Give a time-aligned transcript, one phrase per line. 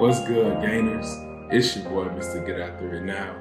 [0.00, 1.06] What's good, gainers?
[1.52, 2.44] It's your boy, Mr.
[2.44, 3.36] Get After It Now.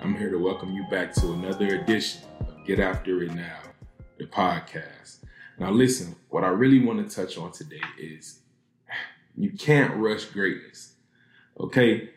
[0.00, 3.58] I'm here to welcome you back to another edition of Get After It Now,
[4.16, 5.18] the podcast.
[5.58, 8.40] Now, listen, what I really want to touch on today is
[9.36, 10.94] you can't rush greatness.
[11.60, 12.08] Okay?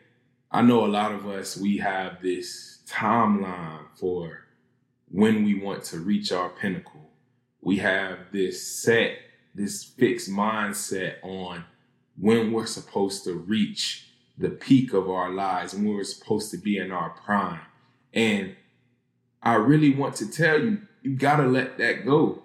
[0.50, 4.46] I know a lot of us, we have this timeline for
[5.10, 7.01] when we want to reach our pinnacle.
[7.62, 9.16] We have this set,
[9.54, 11.64] this fixed mindset on
[12.18, 16.58] when we're supposed to reach the peak of our lives and when we're supposed to
[16.58, 17.60] be in our prime.
[18.12, 18.56] And
[19.42, 22.42] I really want to tell you, you gotta let that go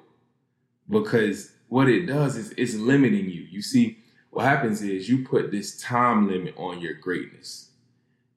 [0.89, 3.41] because what it does is it's limiting you.
[3.49, 3.97] You see,
[4.29, 7.71] what happens is you put this time limit on your greatness.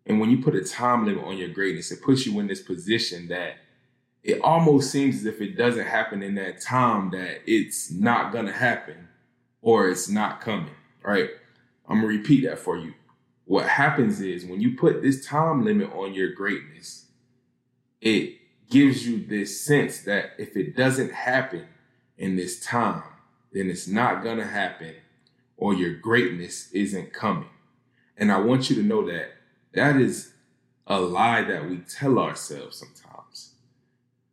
[0.07, 2.63] And when you put a time limit on your greatness, it puts you in this
[2.63, 3.57] position that
[4.23, 8.53] it almost seems as if it doesn't happen in that time that it's not gonna
[8.53, 9.09] happen
[9.63, 11.31] or it's not coming right?
[11.89, 12.95] I'm gonna repeat that for you.
[13.45, 17.07] What happens is when you put this time limit on your greatness,
[18.01, 18.37] it
[18.71, 21.67] gives you this sense that if it doesn't happen
[22.17, 23.03] in this time,
[23.53, 24.95] then it's not gonna happen
[25.57, 27.49] or your greatness isn't coming.
[28.17, 29.33] And I want you to know that
[29.75, 30.33] that is
[30.87, 33.55] a lie that we tell ourselves sometimes,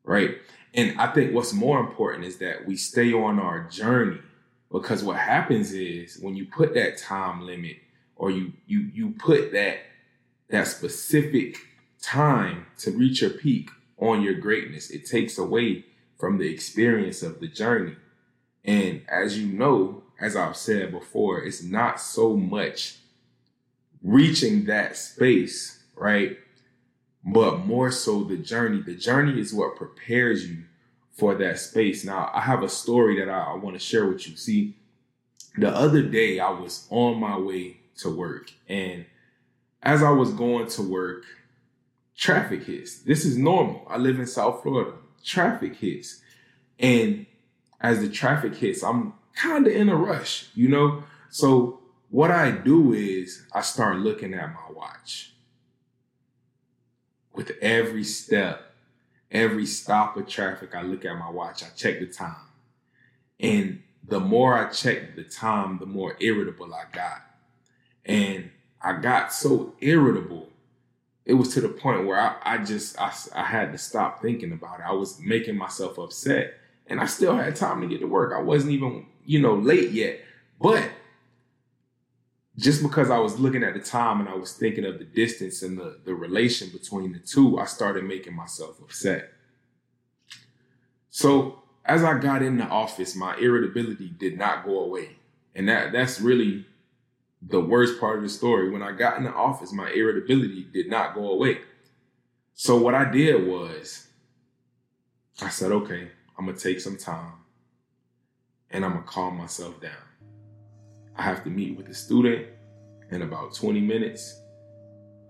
[0.07, 0.37] right?
[0.73, 4.19] And I think what's more important is that we stay on our journey
[4.71, 7.77] because what happens is when you put that time limit
[8.15, 9.79] or you you you put that
[10.49, 11.57] that specific
[12.01, 13.69] time to reach your peak
[13.99, 15.85] on your greatness, it takes away
[16.17, 17.95] from the experience of the journey.
[18.63, 22.97] And as you know, as I've said before, it's not so much
[24.03, 26.37] reaching that space, right?
[27.29, 28.81] But more so the journey.
[28.81, 30.63] The journey is what prepares you
[31.11, 32.05] for that space.
[32.05, 34.37] Now, I have a story that I, I want to share with you.
[34.37, 34.77] See,
[35.57, 39.05] the other day I was on my way to work, and
[39.81, 41.25] as I was going to work,
[42.15, 42.99] traffic hits.
[42.99, 43.85] This is normal.
[43.89, 44.93] I live in South Florida.
[45.23, 46.21] Traffic hits.
[46.79, 47.25] And
[47.81, 51.03] as the traffic hits, I'm kind of in a rush, you know?
[51.29, 55.33] So what I do is I start looking at my watch.
[57.37, 58.67] With every step
[59.31, 62.35] every stop of traffic, I look at my watch, I check the time.
[63.39, 67.23] And the more I checked the time, the more irritable I got.
[68.05, 70.49] And I got so irritable,
[71.25, 74.53] it was to the point where I, I just I, I had to stop thinking
[74.53, 74.85] about it.
[74.87, 76.53] I was making myself upset.
[76.89, 78.33] And I still had time to get to work.
[78.33, 80.21] I wasn't even, you know, late yet.
[80.61, 80.89] But
[82.57, 85.61] just because I was looking at the time and I was thinking of the distance
[85.61, 89.31] and the, the relation between the two, I started making myself upset.
[91.09, 95.17] So as I got in the office, my irritability did not go away.
[95.55, 96.65] And that that's really
[97.41, 98.69] the worst part of the story.
[98.69, 101.59] When I got in the office, my irritability did not go away.
[102.53, 104.07] So what I did was
[105.41, 107.33] I said, okay, I'm gonna take some time
[108.71, 110.06] and I'm gonna calm myself down.
[111.17, 112.45] I have to meet with a student
[113.09, 114.39] in about 20 minutes,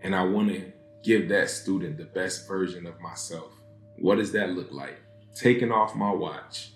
[0.02, 0.72] and I want to
[1.04, 3.52] give that student the best version of myself.
[3.98, 5.00] What does that look like?
[5.34, 6.72] Taking off my watch,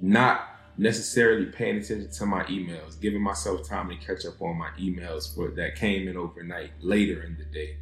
[0.00, 0.48] not
[0.78, 5.34] necessarily paying attention to my emails, giving myself time to catch up on my emails
[5.34, 7.76] for that came in overnight later in the day.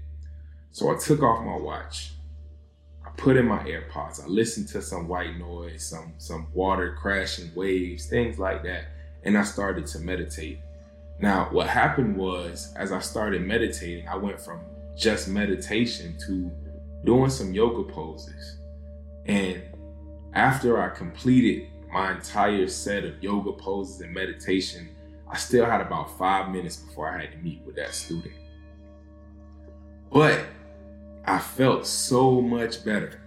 [0.72, 2.12] So I took off my watch.
[3.06, 4.22] I put in my AirPods.
[4.22, 8.86] I listened to some white noise, some some water crashing waves, things like that
[9.24, 10.60] and I started to meditate.
[11.18, 14.60] Now, what happened was, as I started meditating, I went from
[14.96, 16.50] just meditation to
[17.04, 18.58] doing some yoga poses.
[19.26, 19.62] And
[20.32, 24.88] after I completed my entire set of yoga poses and meditation,
[25.28, 28.34] I still had about five minutes before I had to meet with that student.
[30.10, 30.44] But
[31.24, 33.20] I felt so much better.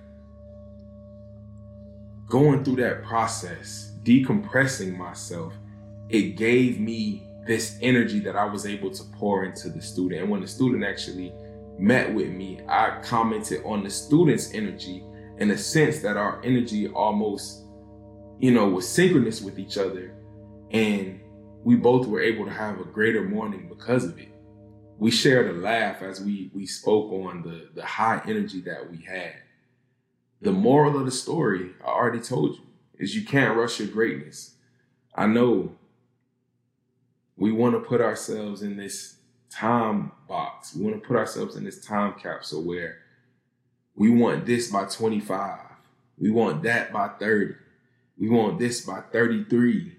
[2.27, 5.53] Going through that process, decompressing myself,
[6.09, 10.21] it gave me this energy that I was able to pour into the student.
[10.21, 11.33] And when the student actually
[11.77, 15.03] met with me, I commented on the student's energy
[15.37, 17.65] in a sense that our energy almost,
[18.39, 20.15] you know, was synchronous with each other.
[20.71, 21.19] And
[21.63, 24.29] we both were able to have a greater morning because of it.
[24.97, 28.97] We shared a laugh as we we spoke on the, the high energy that we
[29.03, 29.33] had.
[30.41, 32.63] The moral of the story, I already told you,
[32.99, 34.55] is you can't rush your greatness.
[35.15, 35.75] I know
[37.43, 39.17] we want to put ourselves in this
[39.49, 40.73] time box.
[40.73, 42.99] We want to put ourselves in this time capsule where
[43.97, 45.59] we want this by 25.
[46.17, 47.55] We want that by 30.
[48.17, 49.91] We want this by 33.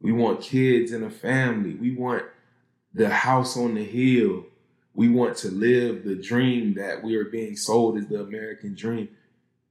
[0.00, 1.74] We want kids and a family.
[1.74, 2.22] We want
[2.94, 4.46] the house on the hill.
[4.94, 9.08] We want to live the dream that we are being sold as the American dream.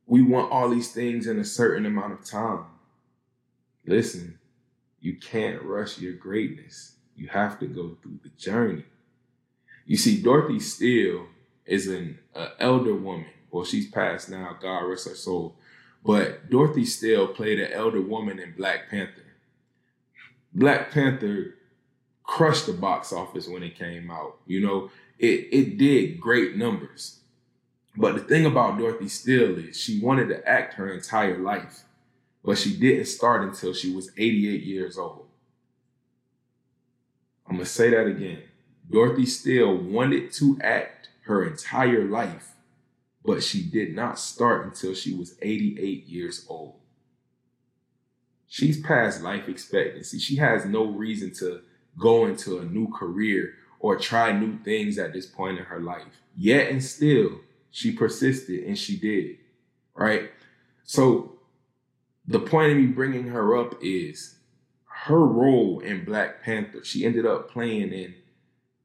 [0.07, 2.65] We want all these things in a certain amount of time.
[3.85, 4.39] Listen,
[4.99, 6.93] you can't rush your greatness.
[7.15, 8.83] You have to go through the journey.
[9.85, 11.27] You see, Dorothy Steel
[11.65, 13.27] is an uh, elder woman.
[13.51, 15.55] Well, she's passed now, God rest her soul.
[16.05, 19.23] But Dorothy Steel played an elder woman in Black Panther.
[20.53, 21.55] Black Panther
[22.23, 24.37] crushed the box office when it came out.
[24.45, 27.19] You know, it it did great numbers.
[27.95, 31.83] But the thing about Dorothy Steel is she wanted to act her entire life,
[32.47, 35.27] but she didn't start until she was 88 years old.
[37.45, 38.41] I'm gonna say that again.
[38.89, 42.53] Dorothy Steel wanted to act her entire life,
[43.25, 46.79] but she did not start until she was 88 years old.
[48.47, 50.17] She's past life expectancy.
[50.17, 51.63] She has no reason to
[51.99, 56.21] go into a new career or try new things at this point in her life.
[56.33, 57.41] Yet and still,
[57.71, 59.35] she persisted and she did.
[59.93, 60.31] Right?
[60.85, 61.36] So,
[62.27, 64.37] the point of me bringing her up is
[64.85, 66.83] her role in Black Panther.
[66.83, 68.15] She ended up playing in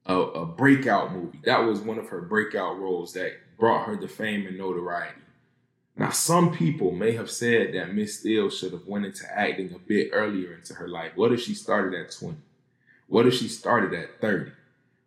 [0.06, 1.41] a, a breakout movie.
[1.44, 5.21] That was one of her breakout roles that brought her the fame and notoriety.
[5.97, 9.79] Now, some people may have said that Miss Steel should have went into acting a
[9.79, 11.12] bit earlier into her life.
[11.17, 12.37] What if she started at 20?
[13.09, 14.53] What if she started at 30?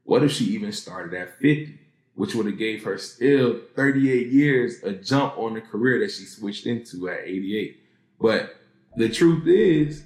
[0.03, 1.79] What if she even started at 50?
[2.13, 6.25] Which would have gave her still 38 years a jump on the career that she
[6.25, 7.79] switched into at 88.
[8.19, 8.55] But
[8.95, 10.03] the truth is,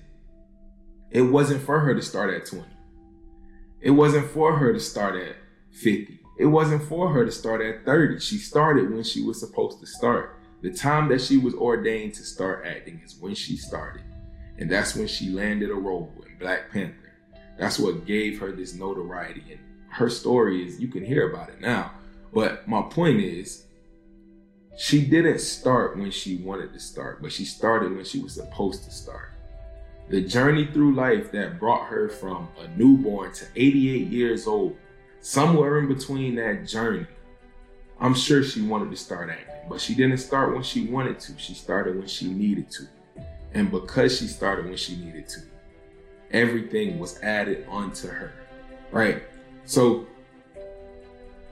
[1.11, 2.65] it wasn't for her to start at 20.
[3.81, 5.35] It wasn't for her to start at
[5.71, 6.19] 50.
[6.37, 8.19] It wasn't for her to start at 30.
[8.19, 10.37] She started when she was supposed to start.
[10.61, 14.03] The time that she was ordained to start acting is when she started.
[14.57, 17.13] And that's when she landed a role in Black Panther.
[17.57, 19.43] That's what gave her this notoriety.
[19.51, 19.59] And
[19.89, 21.91] her story is, you can hear about it now.
[22.33, 23.65] But my point is,
[24.79, 28.85] she didn't start when she wanted to start, but she started when she was supposed
[28.85, 29.31] to start.
[30.07, 34.77] The journey through life that brought her from a newborn to 88 years old,
[35.19, 37.05] somewhere in between that journey,
[37.99, 39.69] I'm sure she wanted to start acting.
[39.69, 41.37] But she didn't start when she wanted to.
[41.37, 42.87] She started when she needed to.
[43.53, 45.41] And because she started when she needed to,
[46.31, 48.31] everything was added onto her.
[48.91, 49.23] Right?
[49.65, 50.07] So,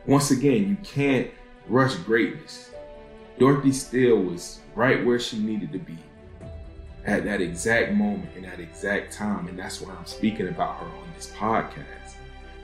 [0.06, 1.30] once again, you can't
[1.68, 2.72] rush greatness.
[3.40, 5.98] Dorothy Steel was right where she needed to be
[7.06, 9.48] at that exact moment and that exact time.
[9.48, 12.16] And that's why I'm speaking about her on this podcast.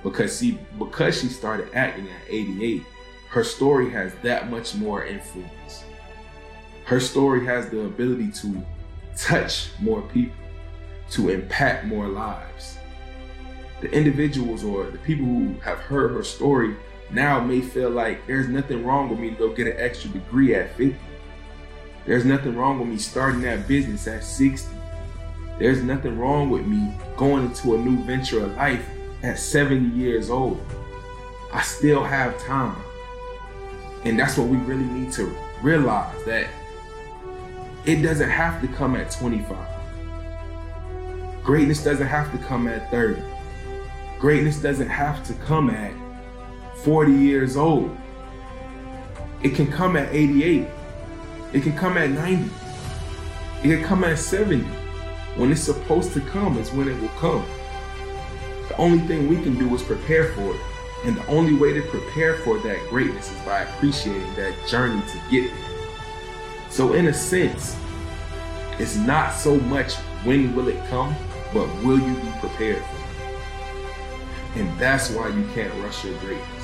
[0.02, 2.84] Because see, because she started acting at 88,
[3.30, 5.84] her story has that much more influence.
[6.86, 8.64] Her story has the ability to
[9.16, 10.36] touch more people,
[11.12, 12.78] to impact more lives.
[13.82, 16.76] The individuals or the people who have heard her story
[17.12, 20.56] now may feel like there's nothing wrong with me to go get an extra degree
[20.56, 20.96] at 50.
[22.06, 24.76] There's nothing wrong with me starting that business at 60.
[25.60, 28.86] There's nothing wrong with me going into a new venture of life
[29.22, 30.64] at 70 years old.
[31.54, 32.76] I still have time.
[34.04, 36.48] And that's what we really need to realize that
[37.86, 39.58] it doesn't have to come at 25.
[41.44, 43.22] Greatness doesn't have to come at 30.
[44.20, 45.94] Greatness doesn't have to come at
[46.84, 47.96] 40 years old.
[49.42, 50.68] It can come at 88.
[51.54, 52.50] It can come at 90.
[53.64, 54.64] It can come at 70.
[55.38, 57.46] When it's supposed to come is when it will come.
[58.68, 60.62] The only thing we can do is prepare for it.
[61.06, 65.32] And the only way to prepare for that greatness is by appreciating that journey to
[65.32, 66.70] get there.
[66.70, 67.78] So, in a sense,
[68.80, 69.94] it's not so much
[70.26, 71.16] when will it come,
[71.54, 74.60] but will you be prepared for it?
[74.60, 76.63] And that's why you can't rush your greatness.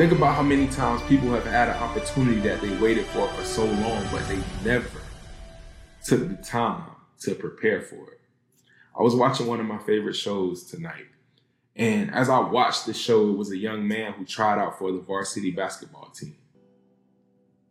[0.00, 3.44] Think about how many times people have had an opportunity that they waited for for
[3.44, 4.88] so long, but they never
[6.02, 8.20] took the time to prepare for it.
[8.98, 11.04] I was watching one of my favorite shows tonight
[11.76, 14.90] and as I watched the show, it was a young man who tried out for
[14.90, 16.34] the varsity basketball team.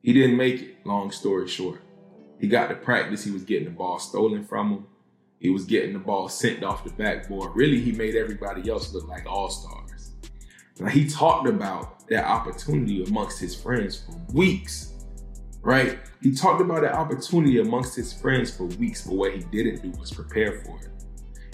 [0.03, 1.81] He didn't make it, long story short.
[2.39, 4.87] He got to practice, he was getting the ball stolen from him.
[5.39, 7.55] He was getting the ball sent off the backboard.
[7.55, 10.11] Really, he made everybody else look like all stars.
[10.79, 14.93] Now, he talked about that opportunity amongst his friends for weeks,
[15.61, 15.99] right?
[16.21, 19.97] He talked about that opportunity amongst his friends for weeks, but what he didn't do
[19.99, 20.89] was prepare for it.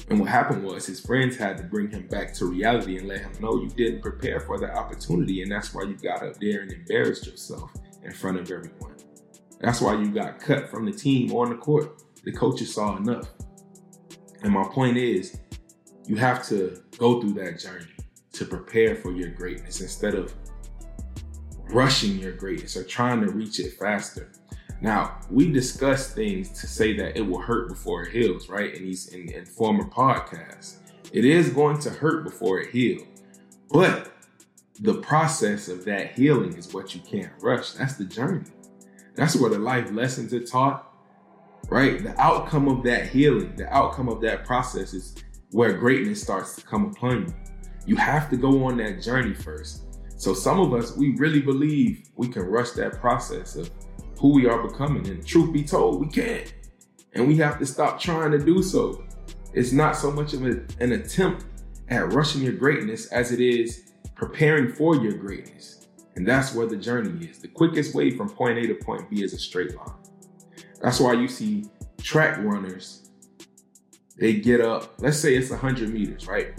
[0.10, 3.22] And what happened was his friends had to bring him back to reality and let
[3.22, 5.42] him know you didn't prepare for the opportunity.
[5.42, 7.72] And that's why you got up there and embarrassed yourself
[8.04, 8.96] in front of everyone.
[9.60, 12.04] That's why you got cut from the team on the court.
[12.24, 13.30] the coaches saw enough.
[14.44, 15.40] And my point is,
[16.06, 17.95] you have to go through that journey
[18.36, 20.34] to prepare for your greatness instead of
[21.70, 24.32] rushing your greatness or trying to reach it faster.
[24.82, 28.74] Now, we discuss things to say that it will hurt before it heals, right?
[28.74, 30.78] In these in, in former podcasts.
[31.12, 33.08] It is going to hurt before it heals.
[33.72, 34.12] But
[34.82, 37.72] the process of that healing is what you can't rush.
[37.72, 38.44] That's the journey.
[39.16, 40.94] That's where the life lessons are taught,
[41.70, 42.04] right?
[42.04, 45.16] The outcome of that healing, the outcome of that process is
[45.52, 47.34] where greatness starts to come upon you.
[47.86, 49.84] You have to go on that journey first.
[50.18, 53.70] So some of us, we really believe we can rush that process of
[54.20, 55.08] who we are becoming.
[55.08, 56.54] And truth be told, we can't.
[57.14, 59.04] And we have to stop trying to do so.
[59.54, 61.46] It's not so much of a, an attempt
[61.90, 65.88] at rushing your greatness as it is preparing for your greatness.
[66.16, 67.40] And that's where the journey is.
[67.40, 69.96] The quickest way from point A to point B is a straight line.
[70.82, 71.66] That's why you see
[72.02, 73.10] track runners,
[74.18, 76.54] they get up, let's say it's 100 meters, right?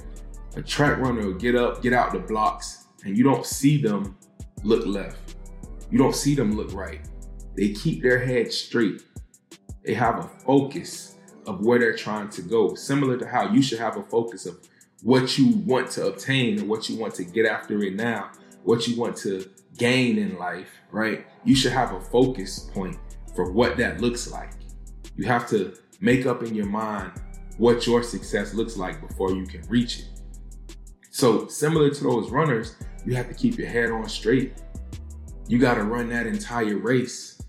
[0.56, 4.16] A track runner will get up, get out the blocks, and you don't see them
[4.64, 5.36] look left.
[5.90, 7.06] You don't see them look right.
[7.54, 9.02] They keep their head straight.
[9.84, 13.78] They have a focus of where they're trying to go, similar to how you should
[13.78, 14.58] have a focus of
[15.02, 18.30] what you want to obtain and what you want to get after it now,
[18.64, 21.26] what you want to gain in life, right?
[21.44, 22.96] You should have a focus point
[23.34, 24.52] for what that looks like.
[25.16, 27.12] You have to make up in your mind
[27.58, 30.15] what your success looks like before you can reach it.
[31.16, 34.52] So, similar to those runners, you have to keep your head on straight.
[35.48, 37.40] You got to run that entire race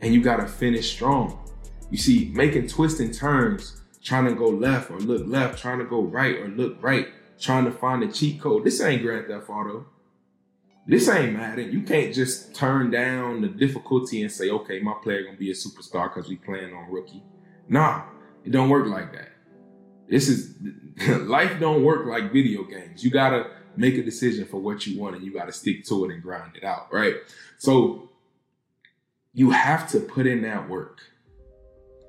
[0.00, 1.48] and you got to finish strong.
[1.90, 5.86] You see, making twists and turns, trying to go left or look left, trying to
[5.86, 7.08] go right or look right,
[7.40, 8.64] trying to find a cheat code.
[8.64, 9.86] This ain't Grand Theft Auto.
[10.86, 11.72] This ain't Madden.
[11.72, 15.54] You can't just turn down the difficulty and say, okay, my player gonna be a
[15.54, 17.22] superstar because we playing on rookie.
[17.70, 18.02] Nah,
[18.44, 19.30] it don't work like that.
[20.08, 20.54] This is
[21.08, 23.04] life don't work like video games.
[23.04, 26.12] You gotta make a decision for what you want and you gotta stick to it
[26.12, 27.16] and grind it out, right?
[27.58, 28.10] So
[29.34, 31.00] you have to put in that work.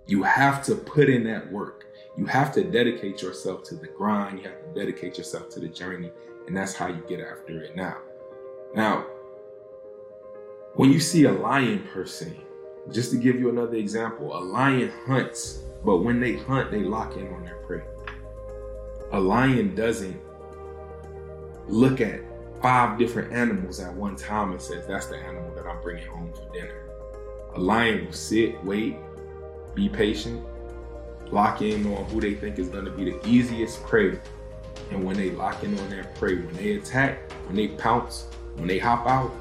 [0.08, 1.86] You have to put in that work.
[2.18, 4.40] You have to dedicate yourself to the grind.
[4.40, 6.10] You have to dedicate yourself to the journey.
[6.48, 7.98] And that's how you get after it now.
[8.74, 9.06] Now,
[10.76, 12.40] when you see a lion per se,
[12.92, 17.16] just to give you another example, a lion hunts, but when they hunt, they lock
[17.18, 17.84] in on their prey.
[19.12, 20.20] A lion doesn't
[21.68, 22.22] look at
[22.62, 26.32] five different animals at one time and says, that's the animal that I'm bringing home
[26.34, 26.90] for dinner.
[27.56, 28.96] A lion will sit, wait,
[29.76, 30.44] be patient,
[31.32, 34.20] lock in on who they think is going to be the easiest prey.
[34.92, 38.68] And when they lock in on that prey, when they attack, when they pounce, when
[38.68, 39.32] they hop out,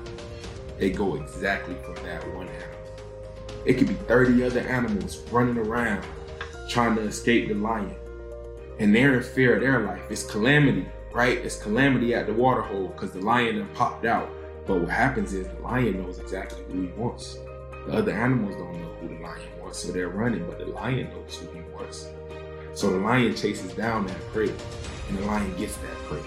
[0.79, 2.76] they go exactly for that one animal.
[3.67, 6.07] It could be 30 other animals running around
[6.69, 7.97] trying to escape the lion.
[8.79, 10.03] And they're in fear of their life.
[10.09, 11.39] It's calamity, right?
[11.39, 14.31] It's calamity at the water hole because the lion then popped out.
[14.67, 17.39] But what happens is the lion knows exactly who he wants.
[17.87, 21.11] The other animals don't know who the lion wants, so they're running, but the lion
[21.11, 22.09] knows who he wants.
[22.75, 24.53] So the lion chases down that prey,
[25.09, 26.23] and the lion gets that prey.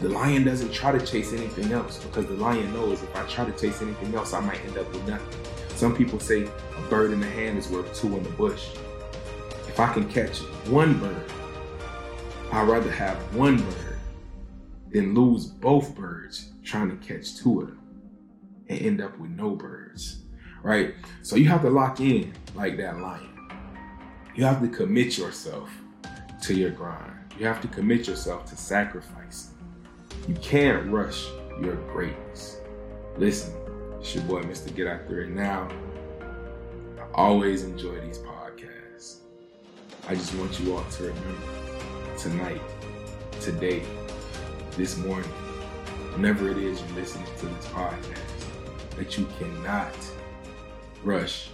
[0.00, 3.44] The lion doesn't try to chase anything else because the lion knows if I try
[3.44, 5.57] to chase anything else, I might end up with nothing.
[5.78, 8.70] Some people say a bird in the hand is worth two in the bush.
[9.68, 11.30] If I can catch one bird,
[12.50, 13.98] I'd rather have one bird
[14.90, 17.80] than lose both birds trying to catch two of them
[18.66, 20.24] and end up with no birds,
[20.64, 20.96] right?
[21.22, 23.30] So you have to lock in like that lion.
[24.34, 25.70] You have to commit yourself
[26.42, 27.12] to your grind.
[27.38, 29.52] You have to commit yourself to sacrifice.
[30.26, 31.28] You can't rush
[31.62, 32.56] your greatness.
[33.16, 33.54] Listen,
[34.00, 34.74] it's your boy, Mr.
[34.74, 35.68] Get After It Now.
[36.98, 39.18] I always enjoy these podcasts.
[40.08, 41.48] I just want you all to remember
[42.16, 42.60] tonight,
[43.40, 43.82] today,
[44.76, 45.28] this morning,
[46.12, 49.94] whenever it is you're listening to this podcast, that you cannot
[51.02, 51.50] rush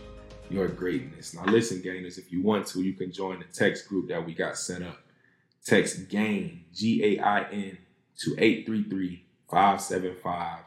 [0.51, 1.35] your greatness.
[1.35, 4.35] Now, listen, gainers, if you want to, you can join the text group that we
[4.35, 4.99] got set up.
[5.65, 7.79] Text GAIN, G A I N,
[8.19, 10.59] to 833 575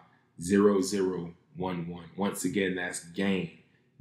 [1.57, 2.09] 0011.
[2.15, 3.51] Once again, that's GAIN,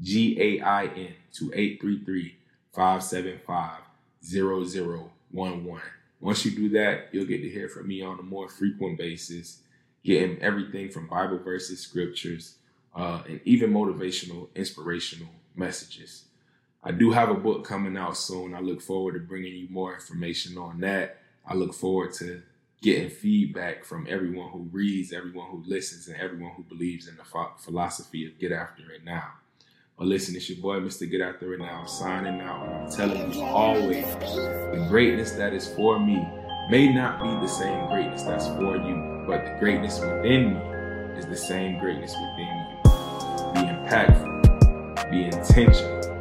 [0.01, 2.37] G A I N, to 833
[2.73, 3.81] 575
[4.23, 5.81] 0011.
[6.21, 9.61] Once you do that, you'll get to hear from me on a more frequent basis,
[10.05, 12.57] getting everything from Bible verses, scriptures,
[12.95, 16.25] uh, and even motivational, inspirational messages.
[16.83, 18.55] I do have a book coming out soon.
[18.55, 21.19] I look forward to bringing you more information on that.
[21.47, 22.43] I look forward to
[22.87, 27.25] getting feedback from everyone who reads, everyone who listens, and everyone who believes in the
[27.59, 29.29] philosophy of get after it now.
[29.99, 31.11] But listen, it's your boy, Mr.
[31.11, 32.69] Get After It Now, signing out.
[32.69, 36.25] I'm telling you always, the greatness that is for me
[36.71, 41.27] may not be the same greatness that's for you, but the greatness within me is
[41.27, 42.83] the same greatness within you.
[43.53, 46.16] Be impactful, be intentional